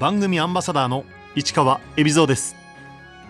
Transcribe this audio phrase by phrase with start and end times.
[0.00, 2.54] 番組アンバサダーの市川恵比蔵です。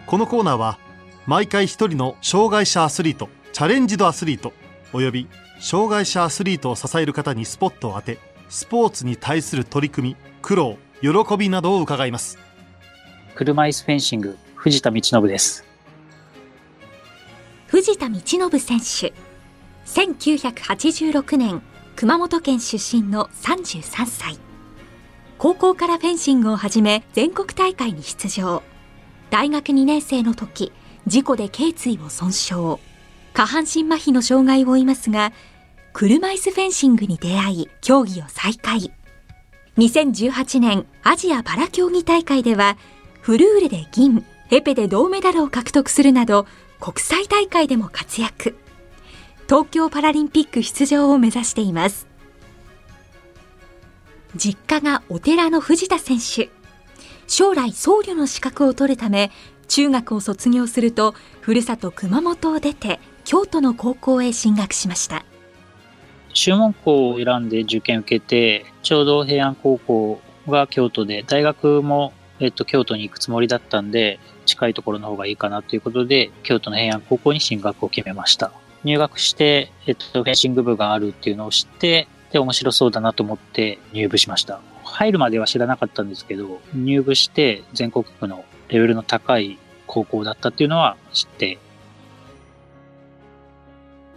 [0.07, 0.79] このコーナーは
[1.27, 4.53] 毎回一人の障害者アスリートチャレンジドアスリート
[4.93, 5.29] および
[5.61, 8.19] 障害者アスリートを支える方にスポットを当て
[8.51, 12.39] スポーツに対する取り組み苦労喜びなどを伺います。
[13.35, 15.65] 車椅子フェンシング藤田道信です。
[17.69, 19.15] 藤田道信選手。
[19.87, 21.63] 1986年
[21.97, 24.48] 熊本県出身の33歳
[25.39, 28.65] 高校からフェンシングを始め全国大会に出場。
[29.31, 30.73] 大学2年生の時
[31.07, 32.83] 事故で頸椎を損傷。
[33.35, 35.33] 下半身麻痺の障害を負いますが
[35.93, 38.93] 車椅子フェンシングに出会い競技を再開。
[39.77, 42.77] 2018年アジアパラ競技大会では
[43.21, 46.47] フルーレで銀エペで銅メダルを獲得するなど
[46.81, 48.57] 国際大会でも活躍。
[49.47, 52.08] 東京パラリンピック出場を目指しています。
[54.37, 56.51] 実家がお寺の藤田選手。
[57.27, 59.31] 将来僧侶の資格を取るため
[59.69, 65.25] 中学を卒業するとふるさと熊本を出て京都の高校へ進学しました。
[66.33, 78.53] 修門校を選んで受験受けてちょうど平安高校が京都で大学も、えっと、京都に行くつもりだったんで近いところの方がいいかなということで京都の平安高校に進学を決めました。
[78.85, 84.61] 入学して、えっと、フェンシング部があるっていうのを知ってで面白そうだなと思って入部しました。
[84.85, 91.59] 入るまでは知らなかったんですけど入部して全国区のレベルの高い高校だったっていうのは知って。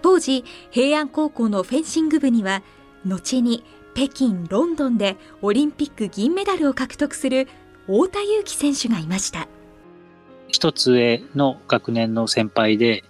[0.02, 2.64] 当時平安高校のフェンシング部には
[3.06, 7.48] 後に北京ロンドンでオリンピック銀メダルを獲得する
[7.86, 9.48] 太田祐樹選手がいました。
[10.48, 13.04] 一つ上の学年の先輩で、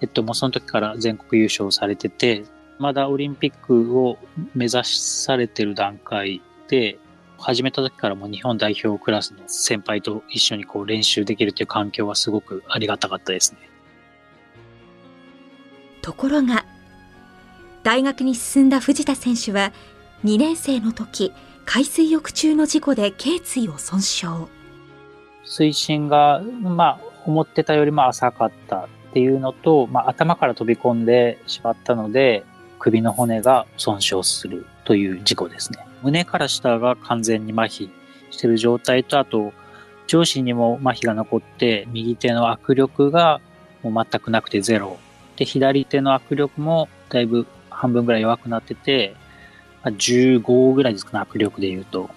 [0.00, 2.44] えっと、もうその時から全国優勝されてて
[2.78, 4.18] まだオリンピックを
[4.54, 6.98] 目指されてる段階で
[7.38, 13.58] 始めた時からも日本代表クラスの先輩と一緒にこう練習できるという環境はすごくありがたかったですね。
[16.02, 16.64] ところが
[17.82, 19.72] 大学に進んだ藤田選手は
[20.24, 21.32] 2年生の時
[21.64, 24.26] 海水浴中の事故で頸椎を損傷
[25.44, 32.44] 水深がまあ思ってたよりも浅かったっていうのと、まあ、頭から飛び込んでしまったので
[32.86, 37.90] 首の骨が損傷するという事故ですね胸から下が完全に麻痺
[38.30, 39.52] してる状態とあと
[40.06, 43.40] 上肢にも麻痺が残って右手の握力が
[43.82, 44.98] もう全くなくてゼロ
[45.36, 49.14] で、左手の握力もだいぶ半分ぐらい弱くなってて、
[49.84, 52.10] 15ぐらいですかね、握力で言うと。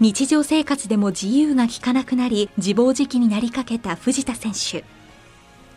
[0.00, 4.84] 日常生活でも自由が利かなくなり、自暴自棄になりかけた藤田選手。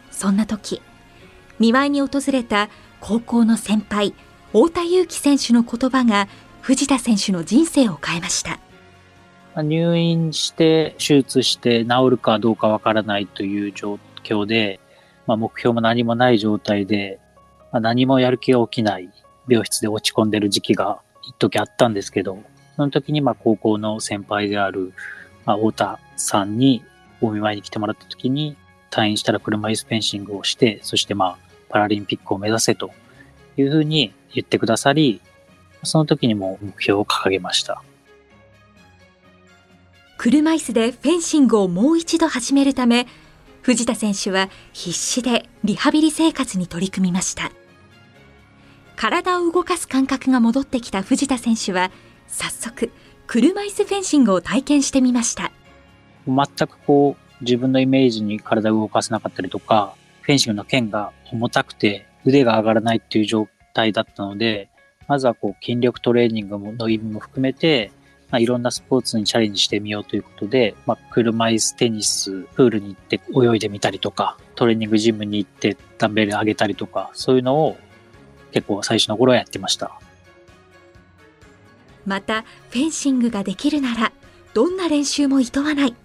[0.10, 0.82] そんな時、
[1.60, 4.14] 見舞いに訪れた高校の先輩、
[4.48, 6.28] 太田祐樹選手の言葉が
[6.62, 8.60] 藤田選手の人生を変えました。
[9.62, 14.82] 入院して手術して治るかどうかわからないという状況で、
[15.28, 17.20] まあ、目標も何もない状態で、
[17.72, 19.10] まあ、何もやる気が起きない
[19.48, 22.38] 病室で落ち込んでる時期が一時あったんですけど、
[22.76, 24.94] その時にまあ高校の先輩である、
[25.46, 26.84] 太田さんに
[27.22, 28.58] お見舞いに来てもらった時に
[28.96, 31.38] 退院したら車椅子フェンシングをして、そしてまあ
[31.70, 32.92] パラリンピックを目指せと
[33.58, 35.22] いうふうに言ってくださり、
[35.84, 37.84] その時にも目標を掲げました。
[40.18, 43.06] 車椅子でフェンシングをもう一度始めるため、
[43.66, 47.52] 藤田選手は必死でリハビリ生活に取り組みました
[48.96, 51.90] 体を動かす感覚が戻ってきた藤田選手は
[52.28, 52.92] 早速
[53.26, 55.52] 車椅子フェンシングを体験してみました
[56.28, 64.70] 全くこう自分のイメージに体を動かせなかったりとかフェンシングの剣が重たくて腕が上がらないっていう状態だったので
[65.08, 67.92] まずはこう筋力トレーニングの意味も含めて
[68.32, 77.78] まあ、いろんなスポーツにチャレンジしてみようということで、まあ、車椅子テニス、プールに行って泳いでみたりとか、トレーニングジムに行ってダンベル上げたりとか、そういうのを
[78.52, 80.00] 結構最初の頃はやってました。
[82.06, 84.12] また、フェンシングができるなら、
[84.54, 85.96] どんな練習も厭わない。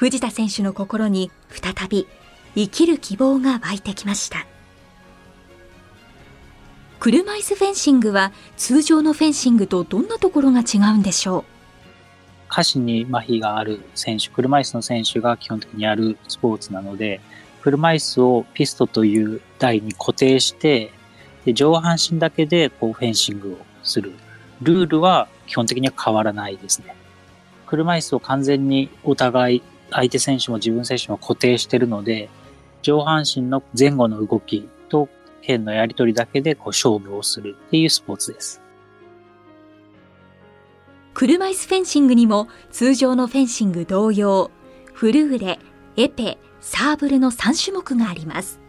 [0.00, 2.08] 藤田選手の心に再び
[2.54, 4.46] 生きる希望が湧いてきました。
[6.98, 11.44] 車椅子フェンシングは通常のフェンシングとどんなところが違うんでしょう？
[12.48, 17.20] 下肢に麻痺がある選手、車椅子の選手が基本的にやるスポーツなので、
[17.60, 20.94] 車椅子をピストという台に固定して、
[21.44, 24.14] で上半身だけでこうフェンシングをする。
[24.62, 26.96] ルールは基本的には変わらないですね。
[27.66, 32.28] 車椅子を完全にお互い、相手選手も自分選手も固定してるので、
[32.82, 35.08] 上半身の前後の動きと
[35.42, 38.62] 剣のやり取りだけでこう勝負をするっていうスポーツです。
[41.12, 44.50] 車椅子フェンシングにも通常のフェンシング同様、
[44.92, 45.58] フルーレ、
[45.96, 48.60] エペ、サーブルの3種目があります。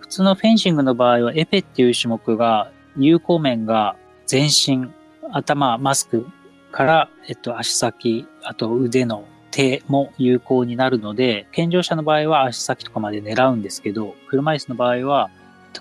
[0.00, 3.96] 普通のフェンシングの場合はエペっていう種目が有効面が
[4.26, 4.88] 全身、
[5.32, 6.26] 頭、マスク
[6.72, 15.30] から、えっと、足先、あと腕の手も有効になるので、健常者の場合は足先とかまで狙うんですけど、車椅子の場合は、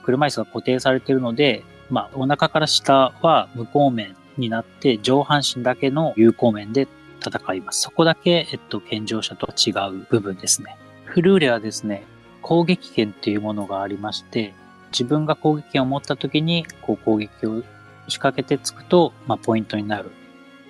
[0.04, 6.88] 車椅子が固定されているので、まあ、お腹から下は無効面になって、上半身だけの有効面で
[7.20, 7.82] 戦います。
[7.82, 10.78] そこだけ、えっと、健常者とは違う部分ですね。
[11.06, 12.04] フルーレはですね、
[12.42, 14.54] 攻撃権っていうものがありまして、
[14.92, 17.64] 自分が攻撃権を持った時に、こう攻撃を
[18.08, 20.12] 仕掛けてつくと、まあ、ポイントになる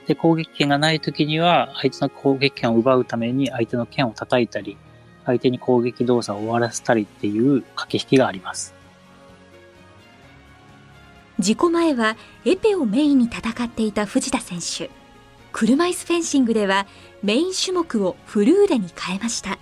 [0.07, 4.77] で、攻撃権がない時には、相手の攻撃権を奪うために相手の剣を叩いたり、
[5.25, 8.73] 相手に攻撃動作を終わらせたりっていう駆け引きがあります。
[11.39, 12.15] 事故前は
[12.45, 14.89] エペをメインに戦っていた藤田選手。
[15.51, 16.85] 車椅子フェンシングでは
[17.23, 19.57] メイン種目をフルーレに変えました。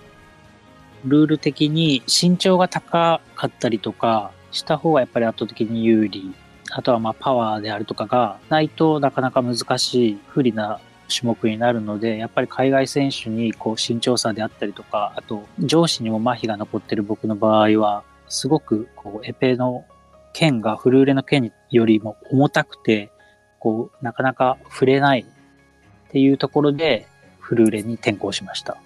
[1.05, 6.33] ルール的に身長が高かったりとかした方がやっぱり圧倒的に有利
[6.75, 19.85] あとはまあパワーであるとかがないとなかなか難しい不利な種目になるので、やっぱり海外選手にこう身長差であったりとか、あと上司にも麻痺が残ってる僕の場合は、すごくこうエペの
[20.33, 23.11] 剣がフルーレの剣よりも重たくて、
[23.59, 27.07] こうなかなか触れないっていうところで
[27.39, 28.77] フルーレに転向しました。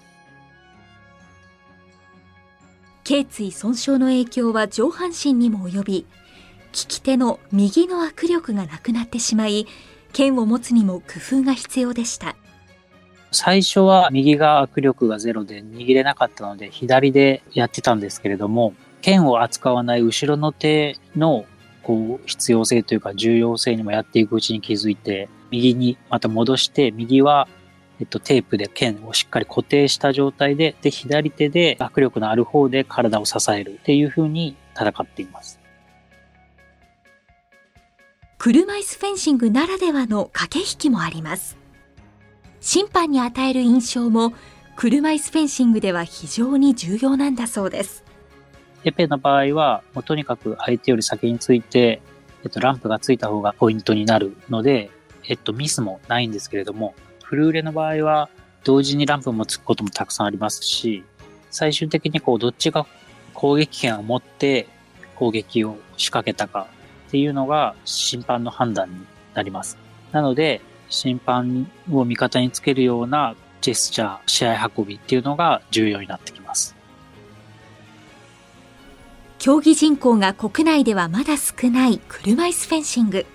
[3.04, 6.06] 頸椎損傷の影響は上半身にも及び、
[6.86, 9.66] き手の右の握力がなくなってしまい、
[10.12, 12.36] 剣を持つにも工夫が必要でした。
[13.32, 21.44] 最初は右が握力がゼロで握れなかったので左でやってたんですけれども、剣を扱わない後ろの手の
[21.82, 27.48] こう必要性というか重要性にもやっていくうちに気づいて、右にまた戻して、右は
[28.00, 35.57] えっと、テープで剣をしっかり固定した状態で、で、左手で握力のある方で体を支えるっていう風に戦っています。
[38.38, 41.56] 車椅子フェンシングならではの駆け引きもあります。
[42.60, 44.32] 審判に与える印象も
[44.76, 48.04] 車椅子フェンシングでは非常に重要なんだそうです。
[48.84, 52.00] エペの場合は、もうとにかく相手より先について、
[52.44, 54.92] えっと、ランプがついた方がポイントになるので、
[55.24, 56.94] えっと、ミスもないんですけれども、
[57.24, 58.30] フルーレの場合は、
[58.62, 61.02] 同時にランプもつくこともたくさんありますし、
[61.50, 62.86] 最終的にこう、どっちが
[63.34, 64.68] 攻撃権を持って
[65.16, 66.68] 攻撃を仕掛けたか
[67.08, 69.78] っていうのが審判の判断になります。
[70.12, 70.60] なので、
[70.90, 76.74] 審判を味方につけるようなジェスチャー、試合運びっていうのが重要になってきます。
[79.38, 83.26] 競技人口が国内ではまだ少ない車椅子フェンシング。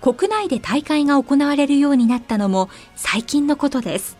[0.00, 4.16] 国内で大会が行われるようになったのも最近のことです。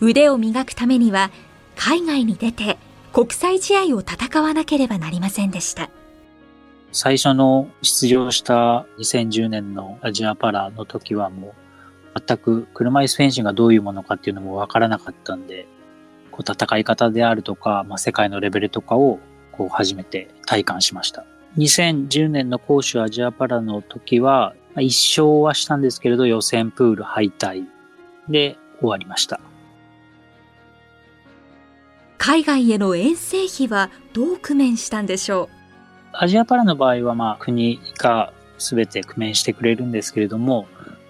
[0.00, 1.30] 腕を磨くためには
[1.76, 2.76] 海外に出て
[3.12, 5.90] 国際試合を戦わなければなりませんでした。
[6.96, 11.48] 最初の出場した2010年のアジアパラの時はも
[12.14, 15.66] う全く車椅子フェンシングがどういうものかっていうのもわからなかったんで、
[16.30, 19.18] こう戦い方であるとか、まあ、世界のレベルとかを
[19.50, 21.24] こう初めて体感しました。
[21.58, 27.64] 2010年の杭州アジアパラの時は、まあ、一勝はしたんですけれど予選プール敗退
[28.28, 29.40] で終わりました。
[32.18, 35.63] 海外への遠征費はどう工面したんでしょう？
[36.16, 40.66] アジアパラの場合は、まあ、国が全て工面してくれるんですけれども、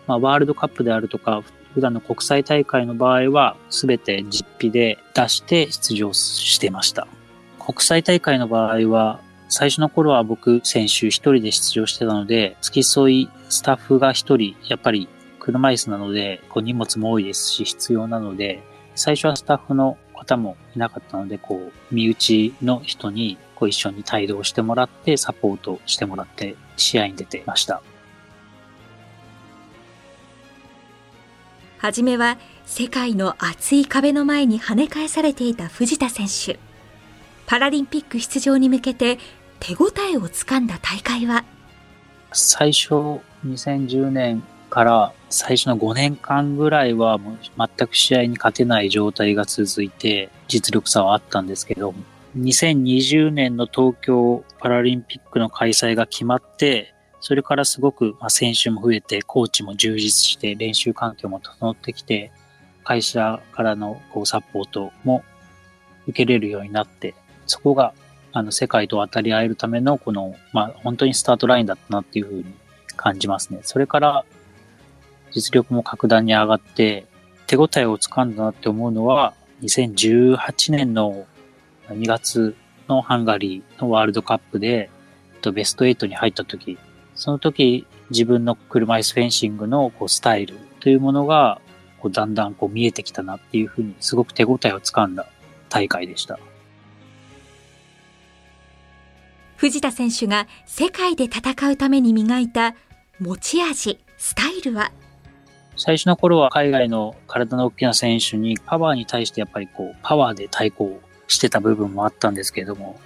[0.06, 1.42] まあ、ワールドカップであるとか、
[1.74, 7.06] 普段の国際大会の場合は、全て実費で出して出場してました。
[7.58, 15.08] 国際大会の場合は、最初の頃は僕、選手一人で出場してたので、付き添いスタッフが一人、やっぱり
[15.38, 18.62] 車椅子なので、こう荷物も多いですし、必要なので、
[18.94, 27.82] 最初はスタッフの方もいなかったので、こう、身内の人にこう一緒に帯同してもらって、サポートしてもらって、試合に出てました。
[31.78, 36.58] はじめは世界の厚い壁の前に跳ね返されていた藤田選手。
[37.46, 39.18] パラリンピック出場に向けて
[39.60, 41.44] 手応えをつかんだ大会は？
[42.32, 44.42] 最初2010年
[44.74, 51.94] から最初の5年間ぐらいはもう全く試合に勝てない状態が続いて実力差はあったんですけど
[52.36, 62.32] 2020年の東京パラリンピックの開催が決まって、それからすごく、選手も増えて、コーチも充実して、練習環境も整ってきて、
[62.82, 65.22] 会社からのこうサポートも
[66.08, 67.14] 受けれるようになって、
[67.46, 67.94] そこが
[68.32, 72.46] あの世界と渡り合えるためのこの、まあ、本当にスタートラインだったなっていうふうに
[72.96, 73.60] 感じますね。
[73.62, 74.24] それから
[75.34, 77.06] 実力も格段に上がって、
[77.46, 81.26] 手応えをつかんだなって思うのは、2018年の
[81.88, 82.56] 2月
[82.88, 84.90] のハンガリーのワールドカップで、
[85.52, 86.78] ベスト8に入った時、
[87.14, 91.60] その時自分の車椅子フェンシングのこうスタイルというものが
[92.10, 95.26] だんだんこう見えてきたなっていうふうにすごく手応えをつかんだ
[95.68, 96.38] 大会でした。
[99.56, 102.74] 藤田選手が世界で戦うために磨いた
[103.20, 104.92] 持ち味、スタイルは？
[105.76, 113.00] 最初の頃は海外の体の大きな選手にパワーに対してやっぱりこうパワーで対抗してた部分もあったんですけれども、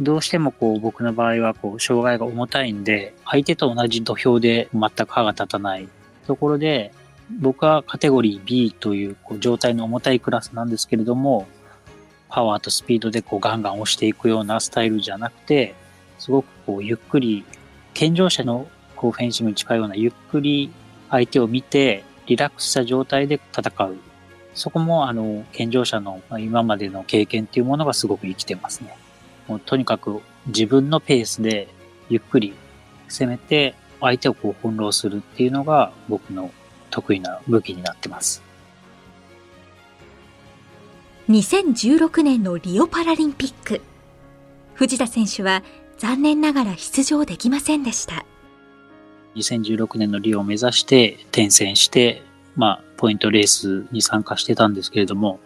[0.00, 5.88] どうしてもこう僕の場合はこう障害が重たいんで、相手と同じ土俵で全く歯が立たない。
[6.26, 6.92] ところで、
[7.38, 11.46] 僕はカテゴリー B というこう状態の重たいクラスなんですけれども、
[12.28, 15.74] パワーとスピードでこうガンガン押していくようなスタイルじゃなくて、
[16.18, 17.44] すごくこうゆっくり、
[17.92, 20.70] 健常者のこうフェンシングに近いようなゆっくり
[21.10, 23.96] 相手を見て、リラックスした状態で戦う。
[24.54, 28.96] そこも、あの、健常者の今までの経験っていうものがすごく生きてますね。
[29.50, 31.66] もうとにかく自分のペースで
[32.08, 32.54] ゆっくり
[33.08, 36.52] 攻めて相手をこう翻弄するっていうのが僕の
[36.90, 38.42] 得意な武器になってます。
[41.28, 43.80] 2016年のリオパラリンピック。
[44.74, 45.62] 藤田選手は
[45.98, 48.24] 残念ながら出場できませんでした。
[49.36, 52.22] 2016年のリオを目指して転戦して、
[52.56, 55.40] まあ、ポイントレースに参加してたんですけれども、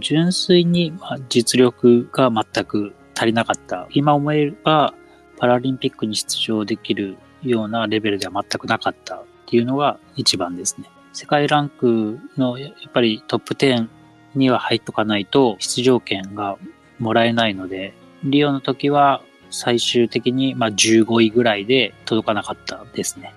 [0.00, 0.92] 純粋に
[1.28, 3.88] 実力が全く足りなかった。
[3.90, 4.94] 今思えば、
[5.38, 10.90] パラリンピックに出場できるようなレベルでは全くなかったっていうのが一番ですね。
[11.12, 13.88] 世界ランクのやっぱりトップ10
[14.34, 16.58] には入っとかないと出場権が
[16.98, 23.34] もらえないので、リオの時は最終的にまあ15位ぐらいで届かなかったですね。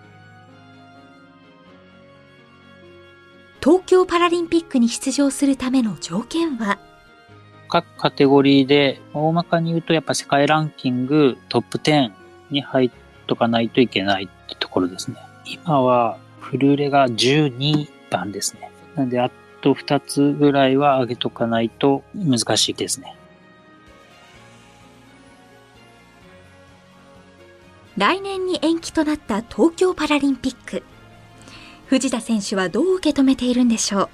[3.63, 6.79] 東京パラリンピックに出場するための条件は？
[7.67, 12.11] 各カテゴリーで大まかに言うとやっぱ世界ランキングトップ10
[12.49, 12.91] に入っ
[13.27, 15.17] とかないといけないってところですね。
[15.45, 18.71] 今はフルーレが12番ですね。
[18.95, 23.15] なんであと2つぐらいは上げとかないと難しいですね。
[27.97, 30.83] 来年に延期となった東京パラリンピック。
[31.87, 34.09] 藤田選手はどう受け止めているんでしょ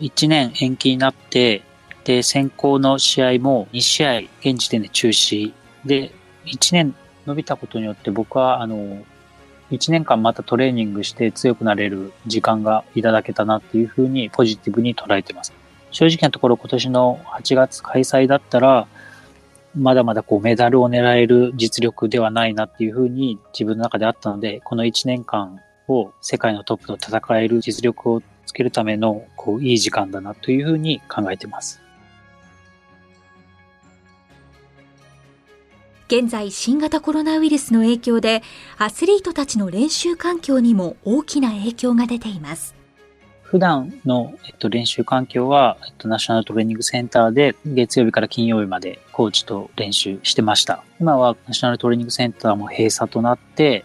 [0.00, 1.62] う ?1 年延期になって、
[2.04, 5.52] で、先行の試合も2試合現時点で中止
[5.84, 6.10] で、
[6.46, 6.94] 1年
[7.26, 9.04] 伸びたことによって僕は、あの、
[9.70, 15.52] 1年間またトレーニングして強くなれる時間がいただけたなっていうふうにポジティブに捉えてます。
[15.90, 18.88] 正直なところ今年の8月開催だったら、
[19.74, 31.80] まだまだこうメダルを狙える実力ではないなっていうふうに自分の中であったので、この1年間を世界のトップと戦える実力をつけるためのこういい時間だなというふうに考えてます。
[36.08, 38.42] 現在新型コロナウイルスの影響で
[38.78, 42.79] アスリートたちの練習環境にも大きな影響が出ています。
[43.50, 50.84] 普段の、えっと、練習環境は、えっと、ナショナルトレーニングセンターで月曜日から金曜日までコーチと練習してました。
[51.00, 53.84] 今はナショナルトレーニングセンターも閉鎖となって、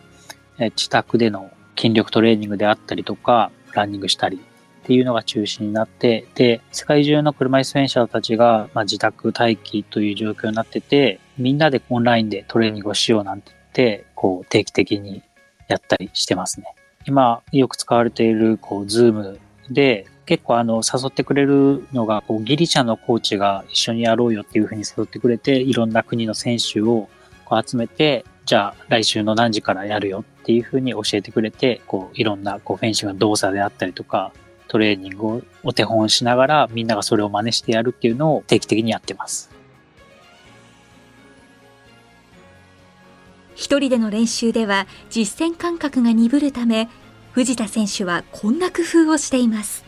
[0.59, 15.23] え自宅での筋力トレーニングであったりとか、ランニングしたりっていうのが中心になって、で、世界中の車椅子フェンシャーたちが、まあ、自宅待機という状況になってて、みんなでオンラインでトレーニングをしようなんて言って、こう定期的に
[15.67, 16.67] やったりしてますね。
[17.07, 27.09] 今よく使われている、こう、 Zoom で、結構あの、誘ってくれるのが、こう、ギリシャのコーチが一緒にやろうよっていうふうに誘ってくれて、いろんな国の選手を
[27.45, 34.31] こう集めて、じゃあ来週の何時からやるよっていうふうに教えてくれて、こう、いろんなこうフェンシングの動作であったりとか、
[34.67, 39.51] トレーニングをお手本しながらみんながそれを真似してやるっていうのを定期的にやってます。
[43.55, 46.89] 一人での練習では実践感覚が鈍るため
[47.35, 49.83] 藤田選手はこんな工夫をしています。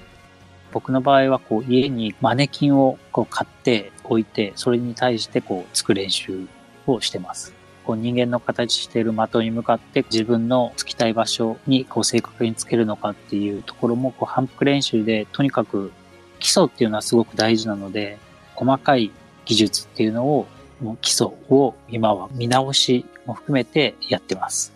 [0.74, 6.46] 僕の場合はこう家にマネキンをこう買っておいて、それに対してこうつく練習
[6.88, 7.54] をしてます。
[7.86, 15.94] こう人間の形している的に向かって自分のつきたい場所にこう正確につけるのかっていうところもこう反復練習でとにかく
[16.40, 18.18] 基礎っていうのはすごく大事なので、
[18.56, 19.10] 細かい
[19.46, 20.48] 技術っていうのを、
[20.82, 24.76] もう基礎を今は見直しも含めてやってます。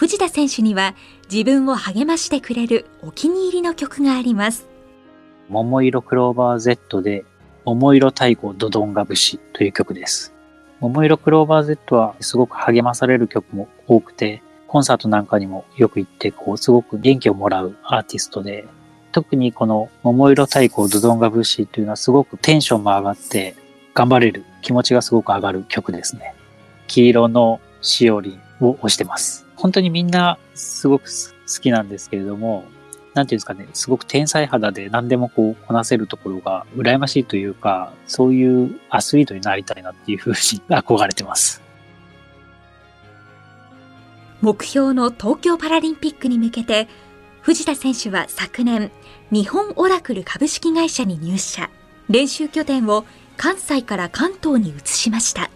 [0.00, 0.94] 藤田選手には
[1.30, 4.66] 自分を励ましてくれるお気に入りの曲があります。
[5.50, 7.26] 桃色クローバー Z で
[7.66, 10.32] 桃色太鼓ドドンガ節という曲です。
[10.80, 18.64] 桃色クローバー Z はすごく励まされる曲も多くて、コンサートなんかにもよく行って、こう、すごく元気をもらうアーティストで、
[19.12, 23.54] 特にこの桃色太鼓ドドンガブシというのはすごくテンションも上がって
[23.92, 26.34] 頑張れる気持ちがすごく上がる曲ですね。
[26.86, 29.49] 黄色のしおりを押してます。
[29.60, 32.64] 本当にみんなすごく好きなんですけれども、
[33.12, 40.36] なんていうんですかね、すごく天才肌で何でもこうこなせるところが羨ましいというか、そういうアスリートになりたいなっていうふうに
[40.68, 41.62] 憧れてます。
[44.40, 46.88] 目標の東京パラリンピックに向けて、
[47.42, 48.90] 藤田選手は昨年、
[49.30, 51.68] 日本オラクル株式会社に入社。
[52.08, 53.04] 練習拠点を
[53.36, 55.50] 関西から関東に移しました。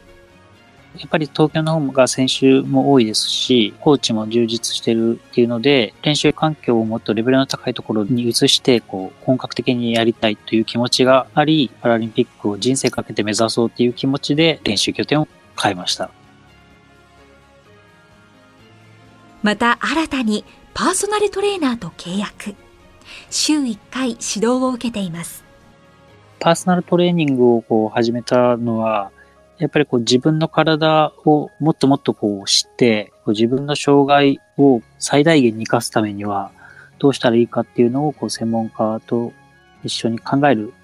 [0.99, 15.27] やっぱり東京の方が選手も多いですし、コーチも充実してるっていうので、練習環境をもっとレベルの高いところに移して、こう、本格的にやりたいという気持ちがあり、パラリンピックを人生かけて目指そうっていう気持ちで練習拠点を
[15.61, 16.11] 変えました。
[19.43, 22.55] また新たにパーソナルトレーナーと契約。
[23.31, 25.45] 週1回指導を受けています。
[26.39, 29.11] パーソナルトレーニングをこう始めたのは、
[29.65, 36.51] やっぱりこう自分の体をもっともっとこう知って、こう自分の障害を最大限に活かすためには
[36.99, 39.33] どうしたらいいかっていうのをこう専門家と
[39.83, 40.75] 一緒に考える。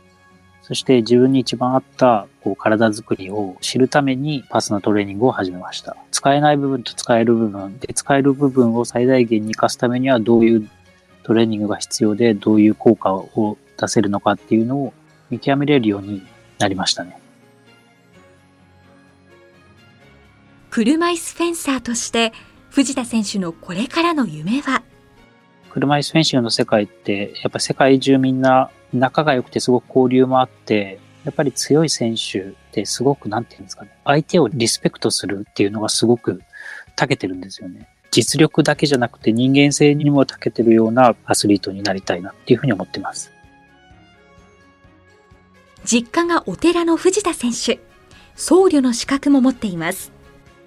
[0.63, 5.95] そして自分に一番合ったこう体づくりを知るためにパーソナルトレーニングを始めました。
[6.11, 10.67] 使えない部分と使える部分で使える部分を最大限に活かすためにはどういう
[11.25, 14.95] トレーニングが必要でどういう効果を出せるのかっていうのを
[15.29, 16.23] 見極めれるように
[16.59, 17.20] なりましたね。
[20.71, 22.33] 車椅子フェンサーとして
[22.71, 24.85] 藤田選手のこれからの夢は？
[25.69, 36.41] 車椅子フェンシングの世界ってやっぱ世界中みんな仲が良くてすごく交流もあってやっぱり強い選手ってすごくなんていうんですかね相手をリスペクトするっていうのがすごく
[36.97, 37.89] 長けてるんですよね。
[38.13, 43.33] 実力だけじゃなくて人間性にも長けてるようなアスリートになりたいなっていうふうに思ってます。
[45.85, 47.81] 実家がお寺の藤田選手。
[48.37, 50.13] 僧侶の資格も持っています。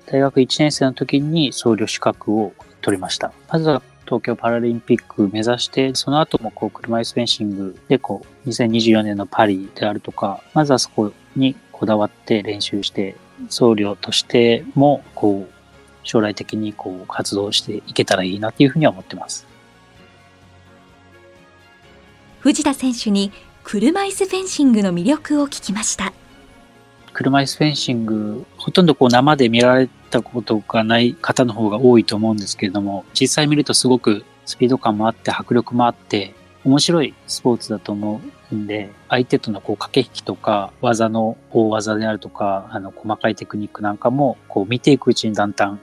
[0.06, 3.32] 大学1年生の時に僧侶資格を取りました。
[3.50, 13.16] まずは東京パラリンピック目指して、その後もこう車椅子フェンシングでこう2024年のパリであるとか、まずはそこにこだわって練習して、
[13.50, 15.54] 僧侶としてもこう
[16.04, 19.48] 将来的にこう活動していけたらいいなっていうふうには思ってます。
[22.39, 23.32] 藤田選手に
[23.63, 26.12] 車椅子フェンシングの魅力を聞きました。
[27.13, 36.34] 車椅子フェンシング、ほとんどこう生で見られたことがない方の方が多いと思うんですけれども、実際見るとすごくスピード感もあって、迫力もあって、
[36.65, 38.21] 面白いスポーツだと思
[38.52, 45.80] うんで、相手とのこう駆け引きとか、技の大技であるとか、あの、細かいテクニックなんかも、こう見ていくうちにだんだん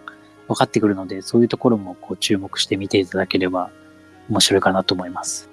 [0.48, 3.70] 分かってくるので、そういうところもこう注目して見ていただければ
[4.28, 5.49] 面白いかなと思います。